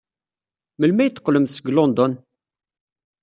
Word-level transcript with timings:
Melmi 0.79 1.01
ay 1.01 1.09
d-teqqlemt 1.09 1.53
seg 1.53 1.67
London? 1.75 2.13